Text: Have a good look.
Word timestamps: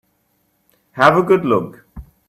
Have 0.93 1.15
a 1.15 1.21
good 1.21 1.45
look. 1.45 1.85